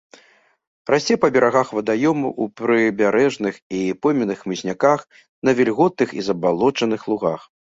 [0.91, 4.99] Расце па берагах вадаёмаў, у прыбярэжных і пойменных хмызняках,
[5.49, 7.41] на вільготных і забалочаных лугах.